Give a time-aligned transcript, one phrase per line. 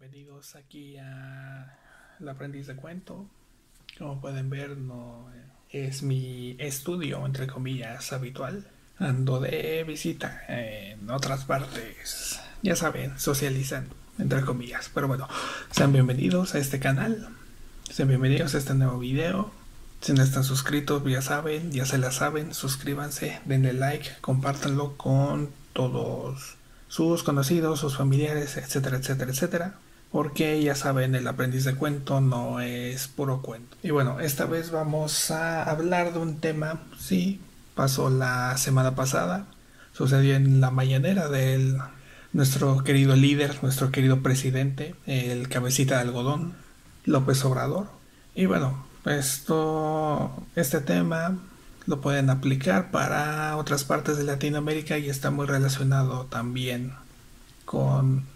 [0.00, 1.78] bienvenidos aquí a
[2.18, 3.26] El Aprendiz de Cuento.
[3.96, 5.30] Como pueden ver, no
[5.70, 8.66] es mi estudio, entre comillas, habitual.
[8.98, 14.90] Ando de visita en otras partes, ya saben, socializando, entre comillas.
[14.92, 15.28] Pero bueno,
[15.70, 17.28] sean bienvenidos a este canal.
[17.88, 19.52] Sean bienvenidos a este nuevo video.
[20.00, 25.50] Si no están suscritos, ya saben, ya se la saben, suscríbanse, denle like, compártanlo con
[25.72, 26.56] todos
[26.88, 29.74] sus conocidos, sus familiares, etcétera, etcétera, etcétera.
[30.14, 33.76] Porque ya saben, el aprendiz de cuento no es puro cuento.
[33.82, 37.40] Y bueno, esta vez vamos a hablar de un tema, sí,
[37.74, 39.46] pasó la semana pasada,
[39.92, 41.78] sucedió en la mañanera del
[42.32, 46.54] nuestro querido líder, nuestro querido presidente, el cabecita de algodón,
[47.04, 47.88] López Obrador.
[48.36, 51.38] Y bueno, esto, este tema
[51.86, 56.92] lo pueden aplicar para otras partes de Latinoamérica y está muy relacionado también
[57.64, 58.32] con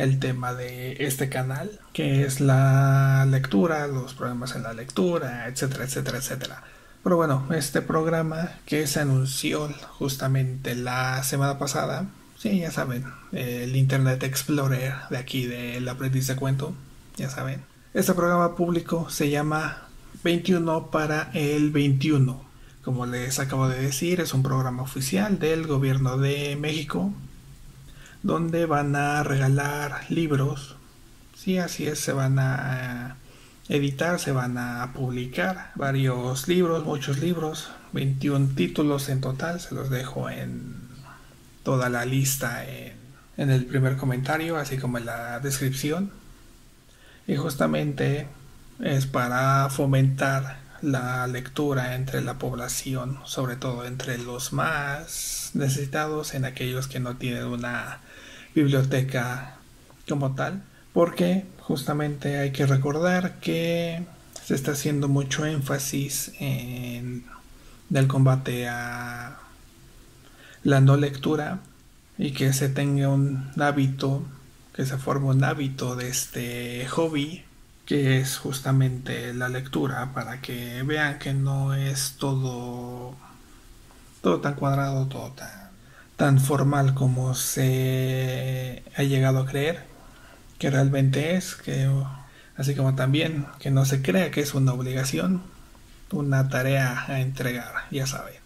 [0.00, 5.84] el tema de este canal, que es la lectura, los problemas en la lectura, etcétera,
[5.84, 6.62] etcétera, etcétera.
[7.02, 12.06] Pero bueno, este programa que se anunció justamente la semana pasada,
[12.38, 16.74] sí, ya saben, el Internet Explorer de aquí del aprendiz de cuento,
[17.16, 17.62] ya saben.
[17.92, 19.88] Este programa público se llama
[20.24, 22.42] 21 para el 21.
[22.82, 27.12] Como les acabo de decir, es un programa oficial del gobierno de México
[28.22, 30.76] donde van a regalar libros.
[31.36, 33.16] Sí, así es, se van a
[33.68, 39.90] editar, se van a publicar varios libros, muchos libros, 21 títulos en total, se los
[39.90, 40.74] dejo en
[41.62, 46.10] toda la lista en el primer comentario, así como en la descripción.
[47.26, 48.26] Y justamente
[48.80, 56.44] es para fomentar la lectura entre la población, sobre todo entre los más necesitados, en
[56.44, 58.00] aquellos que no tienen una
[58.54, 59.56] biblioteca
[60.08, 64.04] como tal, porque justamente hay que recordar que
[64.44, 67.24] se está haciendo mucho énfasis en
[67.92, 69.38] el combate a
[70.62, 71.60] la no lectura
[72.18, 74.24] y que se tenga un hábito,
[74.74, 77.44] que se forme un hábito de este hobby
[77.90, 83.16] que es justamente la lectura para que vean que no es todo
[84.22, 85.34] todo tan cuadrado, todo
[86.14, 89.86] tan, formal como se ha llegado a creer
[90.60, 91.90] que realmente es, que
[92.56, 95.42] así como también que no se crea que es una obligación,
[96.12, 98.36] una tarea a entregar, ya saben.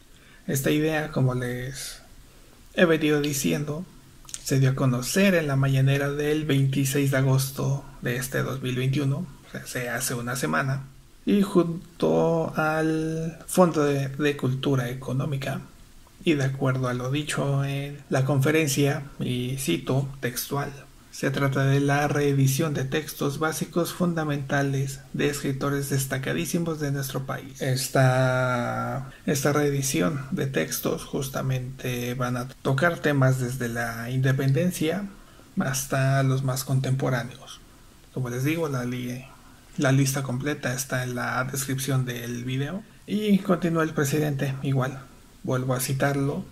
[0.47, 2.01] Esta idea, como les
[2.73, 3.85] he venido diciendo,
[4.43, 9.67] se dio a conocer en la mañanera del 26 de agosto de este 2021, o
[9.67, 10.85] sea, hace una semana,
[11.27, 15.61] y junto al Fondo de, Cultura Económica,
[16.25, 20.73] y de acuerdo a lo dicho en la conferencia, y cito textual,
[21.11, 27.63] se trata de la reedición de textos básicos fundamentales de escritores destacadísimos de nuestro país.
[27.63, 35.05] Esta, esta reedición de textos justamente van a tocar temas desde la independencia
[35.61, 37.61] hasta los más contemporáneos.
[38.13, 38.85] Como les digo, la,
[39.77, 42.83] la lista completa está en la descripción del video.
[43.07, 45.01] Y continúa el presidente igual.
[45.43, 46.45] Vuelvo a citarlo.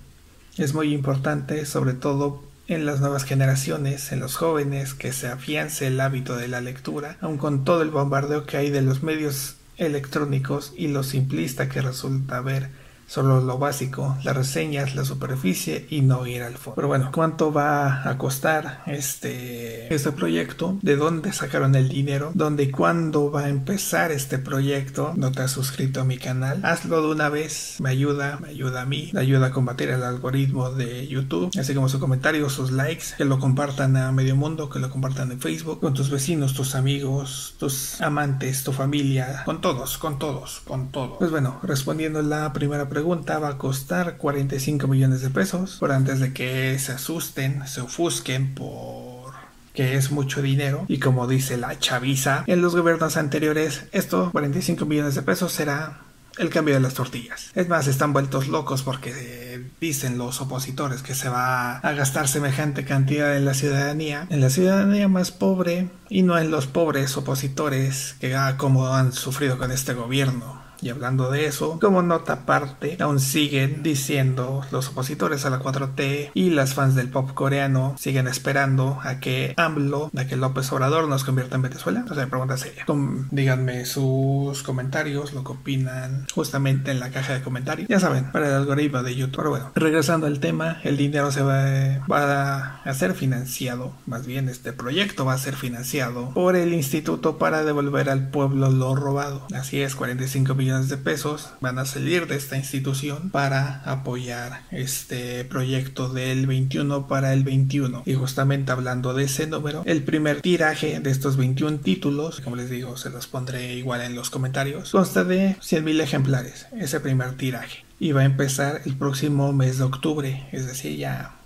[0.58, 5.86] Es muy importante, sobre todo en las nuevas generaciones, en los jóvenes, que se afiance
[5.86, 9.56] el hábito de la lectura, aun con todo el bombardeo que hay de los medios
[9.78, 12.68] electrónicos y lo simplista que resulta ver
[13.12, 16.76] solo lo básico, las reseñas, la superficie y no ir al fondo.
[16.76, 20.78] Pero bueno, ¿cuánto va a costar este, este proyecto?
[20.80, 22.30] ¿De dónde sacaron el dinero?
[22.32, 25.12] ¿Dónde y cuándo va a empezar este proyecto?
[25.14, 26.64] ¿No te has suscrito a mi canal?
[26.64, 30.02] Hazlo de una vez, me ayuda, me ayuda a mí, me ayuda a combatir el
[30.04, 34.70] algoritmo de YouTube, así como sus comentarios, sus likes, que lo compartan a medio mundo,
[34.70, 39.60] que lo compartan en Facebook, con tus vecinos, tus amigos, tus amantes, tu familia, con
[39.60, 41.18] todos, con todos, con todos.
[41.18, 45.78] Pues bueno, respondiendo la primera pregunta, pregunta va a costar 45 millones de pesos.
[45.80, 49.32] Por antes de que se asusten, se ofusquen por
[49.74, 54.84] que es mucho dinero y como dice la chaviza en los gobiernos anteriores esto 45
[54.84, 55.98] millones de pesos será
[56.38, 57.50] el cambio de las tortillas.
[57.56, 62.84] Es más, están vueltos locos porque dicen los opositores que se va a gastar semejante
[62.84, 68.14] cantidad en la ciudadanía, en la ciudadanía más pobre y no en los pobres opositores
[68.20, 73.20] que como han sufrido con este gobierno Y hablando de eso, como nota aparte, aún
[73.20, 78.98] siguen diciendo los opositores a la 4T y las fans del pop coreano siguen esperando
[79.02, 82.04] a que AMLO, a que López Obrador nos convierta en Venezuela.
[82.10, 82.84] O sea, pregunta seria.
[83.30, 87.88] díganme sus comentarios, lo que opinan justamente en la caja de comentarios.
[87.88, 89.36] Ya saben, para el algoritmo de YouTube.
[89.36, 94.48] Pero bueno, regresando al tema, el dinero se va, va a ser financiado, más bien
[94.48, 99.46] este proyecto va a ser financiado por el Instituto para devolver al pueblo lo robado.
[99.54, 105.44] Así es, 45 millones de pesos van a salir de esta institución para apoyar este
[105.44, 108.02] proyecto del 21 para el 21.
[108.06, 112.70] Y justamente hablando de ese número, el primer tiraje de estos 21 títulos, como les
[112.70, 117.84] digo, se los pondré igual en los comentarios, consta de 100.000 ejemplares, ese primer tiraje.
[118.00, 121.36] Y va a empezar el próximo mes de octubre, es decir, ya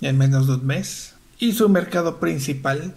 [0.00, 1.14] en menos de un mes.
[1.38, 2.94] Y su mercado principal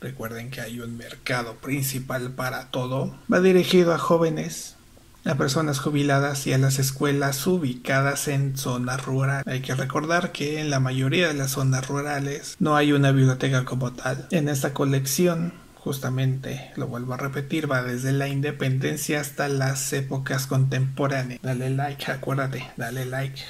[0.00, 4.76] recuerden que hay un mercado principal para todo, va dirigido a jóvenes,
[5.24, 9.46] a personas jubiladas y a las escuelas ubicadas en zonas rurales.
[9.46, 13.64] Hay que recordar que en la mayoría de las zonas rurales no hay una biblioteca
[13.64, 14.26] como tal.
[14.30, 20.46] En esta colección justamente, lo vuelvo a repetir, va desde la independencia hasta las épocas
[20.46, 21.40] contemporáneas.
[21.42, 23.40] Dale like, acuérdate, dale like.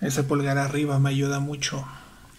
[0.00, 1.86] Ese pulgar arriba me ayuda mucho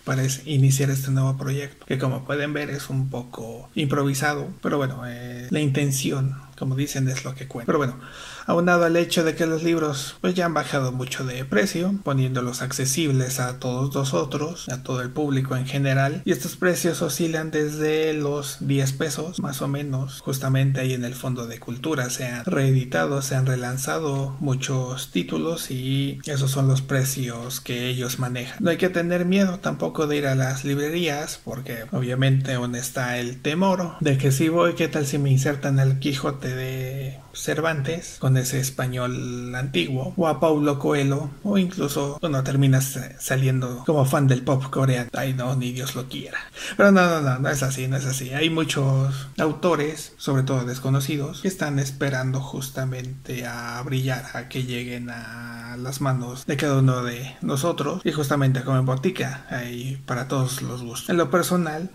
[0.06, 5.04] para iniciar este nuevo proyecto, que como pueden ver es un poco improvisado, pero bueno,
[5.06, 7.66] eh, la intención, como dicen, es lo que cuenta.
[7.66, 8.00] Pero bueno,
[8.46, 12.62] aunado al hecho de que los libros pues ya han bajado mucho de precio, poniéndolos
[12.62, 18.14] accesibles a todos nosotros, a todo el público en general, y estos precios oscilan desde
[18.14, 22.46] los 10 pesos más o menos, justamente ahí en el fondo de cultura se han
[22.46, 28.58] reeditado, se han relanzado muchos títulos y esos son los precios que ellos manejan.
[28.62, 33.18] No hay que tener miedo tampoco de ir a las librerías porque obviamente aún está
[33.18, 38.18] el temor de que si voy, ¿qué tal si me insertan el Quijote de Cervantes
[38.20, 44.28] con ese español antiguo o a Paulo Coelho o incluso bueno terminas saliendo como fan
[44.28, 45.10] del pop coreano.
[45.14, 46.40] Ay no ni Dios lo quiera.
[46.76, 48.32] Pero no no no no es así no es así.
[48.34, 55.10] Hay muchos autores sobre todo desconocidos que están esperando justamente a brillar a que lleguen
[55.10, 58.02] a las manos de cada uno de nosotros.
[58.04, 61.10] Y justamente como en botica hay para todos los gustos.
[61.10, 61.90] En lo personal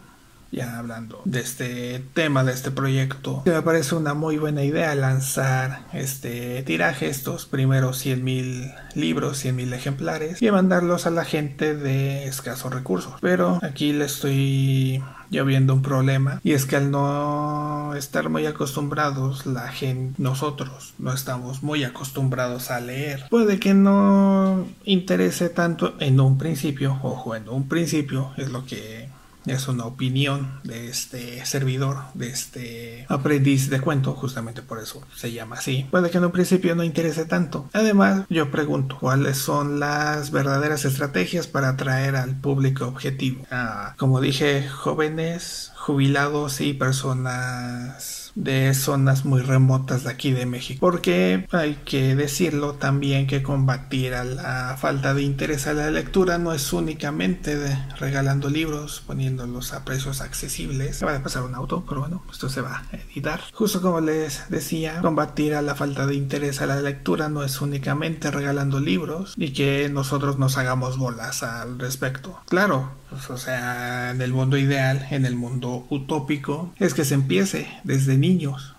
[0.54, 5.80] ya hablando de este tema, de este proyecto, me parece una muy buena idea lanzar
[5.92, 12.72] este tiraje, estos primeros 100.000 libros, 100.000 ejemplares y mandarlos a la gente de escasos
[12.72, 13.14] recursos.
[13.20, 18.46] Pero aquí le estoy ya viendo un problema y es que al no estar muy
[18.46, 25.94] acostumbrados la gente nosotros no estamos muy acostumbrados a leer puede que no interese tanto
[25.98, 29.08] en un principio ojo en un principio es lo que
[29.46, 35.32] es una opinión de este servidor, de este aprendiz de cuento, justamente por eso se
[35.32, 35.86] llama así.
[35.90, 37.68] Puede que en un principio no interese tanto.
[37.72, 43.44] Además, yo pregunto, ¿cuáles son las verdaderas estrategias para atraer al público objetivo?
[43.50, 50.80] Ah, como dije, jóvenes, jubilados y personas de zonas muy remotas de aquí de México.
[50.80, 56.38] Porque hay que decirlo también que combatir a la falta de interés a la lectura
[56.38, 60.96] no es únicamente de regalando libros, poniéndolos a precios accesibles.
[60.96, 63.42] Se va a pasar un auto, pero bueno, esto se va a editar.
[63.52, 67.60] Justo como les decía, combatir a la falta de interés a la lectura no es
[67.60, 72.40] únicamente regalando libros y que nosotros nos hagamos bolas al respecto.
[72.48, 77.14] Claro, pues, o sea, en el mundo ideal, en el mundo utópico, es que se
[77.14, 78.74] empiece desde niños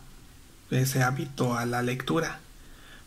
[0.72, 2.40] ese hábito a la lectura.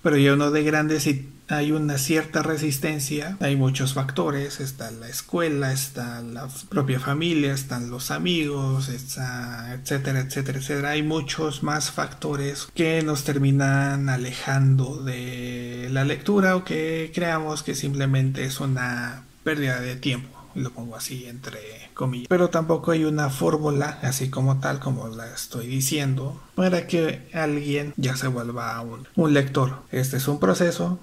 [0.02, 5.08] Pero ya uno de grandes si hay una cierta resistencia, hay muchos factores, está la
[5.08, 10.91] escuela, está la propia familia, están los amigos, está, etcétera, etcétera, etcétera.
[10.91, 17.74] Hay muchos más factores que nos terminan alejando de la lectura o que creamos que
[17.74, 21.60] simplemente es una pérdida de tiempo lo pongo así entre
[21.94, 22.28] comillas.
[22.28, 27.94] Pero tampoco hay una fórmula, así como tal, como la estoy diciendo, para que alguien
[27.96, 29.82] ya se vuelva un, un lector.
[29.90, 30.98] Este es un proceso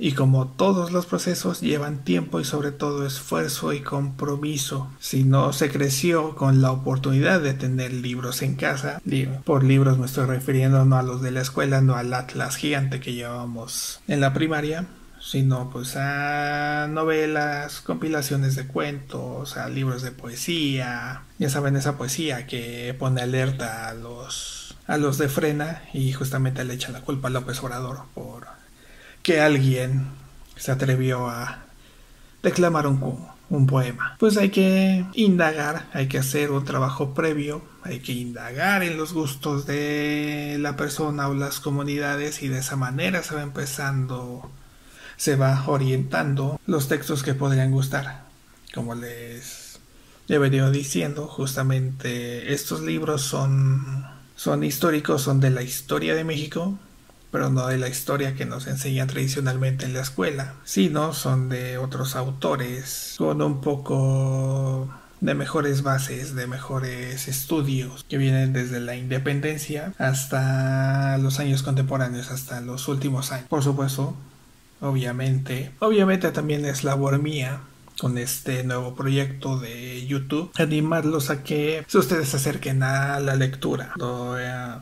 [0.00, 4.88] y como todos los procesos llevan tiempo y sobre todo esfuerzo y compromiso.
[4.98, 9.02] Si no se creció con la oportunidad de tener libros en casa,
[9.44, 12.98] por libros me estoy refiriendo no a los de la escuela, no al atlas gigante
[12.98, 14.86] que llevábamos en la primaria,
[15.20, 21.22] sino pues a novelas, compilaciones de cuentos, a libros de poesía.
[21.38, 26.64] Ya saben esa poesía que pone alerta a los a los de frena y justamente
[26.64, 28.48] le echa la culpa a López Obrador por
[29.22, 30.08] que alguien
[30.56, 31.64] se atrevió a
[32.42, 34.16] declamar un, un poema.
[34.18, 39.12] Pues hay que indagar, hay que hacer un trabajo previo, hay que indagar en los
[39.12, 44.50] gustos de la persona o las comunidades y de esa manera se va empezando,
[45.20, 48.22] se va orientando los textos que podrían gustar.
[48.72, 49.78] Como les
[50.30, 56.78] he venido diciendo, justamente estos libros son, son históricos, son de la historia de México,
[57.30, 61.76] pero no de la historia que nos enseñan tradicionalmente en la escuela, sino son de
[61.76, 64.88] otros autores con un poco
[65.20, 72.30] de mejores bases, de mejores estudios que vienen desde la independencia hasta los años contemporáneos,
[72.30, 73.48] hasta los últimos años.
[73.50, 74.16] Por supuesto,
[74.80, 77.60] obviamente, obviamente también es labor mía
[77.98, 83.92] con este nuevo proyecto de YouTube, animarlos a que ustedes se acerquen a la lectura.
[83.96, 84.76] Lo, eh,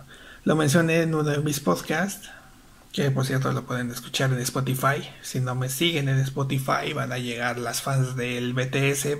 [0.45, 2.31] lo mencioné en uno de mis podcasts
[2.93, 5.09] que por cierto lo pueden escuchar en Spotify.
[5.23, 9.19] Si no me siguen en Spotify van a llegar las fans del BTS,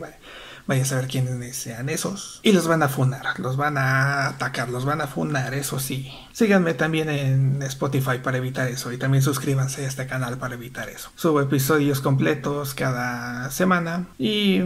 [0.69, 2.41] vaya a saber quiénes sean esos.
[2.45, 6.13] Y los van a funar, los van a atacar, los van a funar, eso sí.
[6.33, 10.89] Síganme también en Spotify para evitar eso y también suscríbanse a este canal para evitar
[10.91, 11.11] eso.
[11.17, 14.65] Subo episodios completos cada semana y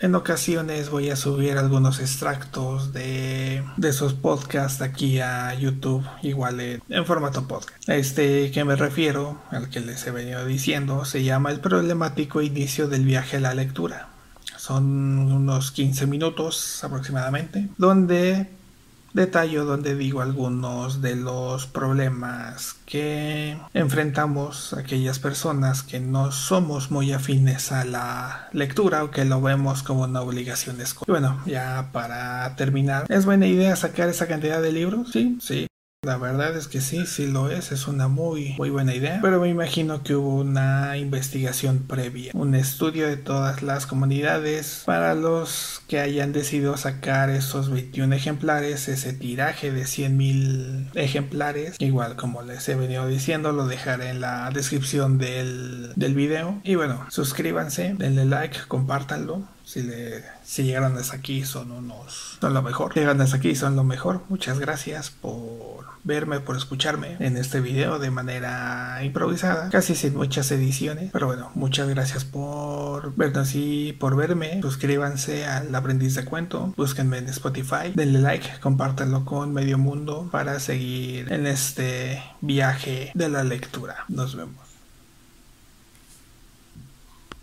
[0.00, 7.04] en ocasiones voy a subir algunos extractos de, esos podcasts aquí a YouTube, igual en,
[7.04, 7.88] formato podcast.
[7.88, 12.88] Este que me refiero, al que les he venido diciendo, se llama El problemático inicio
[12.88, 14.15] del viaje a la lectura.
[14.66, 18.48] Son unos 15 minutos aproximadamente, donde
[19.12, 27.12] detallo donde digo algunos de los problemas que enfrentamos aquellas personas que no somos muy
[27.12, 31.20] afines a la lectura o que lo vemos como una obligación escolar.
[31.20, 35.12] Bueno, ya para terminar, ¿es buena idea sacar esa cantidad de libros?
[35.12, 35.68] Sí, sí.
[36.06, 39.40] La verdad es que sí, sí lo es, es una muy, muy buena idea, pero
[39.40, 45.82] me imagino que hubo una investigación previa, un estudio de todas las comunidades para los
[45.88, 52.68] que hayan decidido sacar esos 21 ejemplares, ese tiraje de 100.000 ejemplares, igual como les
[52.68, 56.60] he venido diciendo, lo dejaré en la descripción del, del video.
[56.62, 62.54] Y bueno, suscríbanse, denle like, compártanlo si, le, si llegaron hasta aquí son unos son
[62.54, 62.94] lo mejor.
[62.94, 64.22] Llegaron hasta aquí son lo mejor.
[64.28, 65.75] Muchas gracias por
[66.06, 71.10] verme, por escucharme en este video de manera improvisada, casi sin muchas ediciones.
[71.12, 74.60] Pero bueno, muchas gracias por vernos y por verme.
[74.62, 80.60] Suscríbanse al aprendiz de cuento, búsquenme en Spotify, denle like, compártanlo con medio mundo para
[80.60, 84.04] seguir en este viaje de la lectura.
[84.08, 84.65] Nos vemos.